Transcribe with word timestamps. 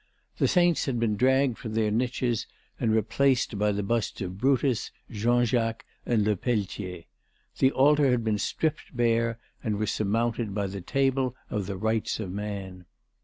The 0.39 0.47
Saints 0.47 0.85
had 0.87 0.99
been 0.99 1.15
dragged 1.15 1.59
from 1.59 1.75
their 1.75 1.91
niches 1.91 2.47
and 2.79 2.91
replaced 2.91 3.59
by 3.59 3.71
the 3.71 3.83
busts 3.83 4.19
of 4.21 4.39
Brutus, 4.39 4.89
Jean 5.11 5.45
Jacques 5.45 5.85
and 6.07 6.23
Le 6.23 6.35
Peltier. 6.35 7.03
The 7.59 7.71
altar 7.73 8.09
had 8.09 8.23
been 8.23 8.39
stripped 8.39 8.97
bare 8.97 9.37
and 9.63 9.77
was 9.77 9.91
surmounted 9.91 10.55
by 10.55 10.65
the 10.65 10.81
Table 10.81 11.35
of 11.51 11.67
the 11.67 11.77
Rights 11.77 12.19
of 12.19 12.31
Man. 12.31 12.85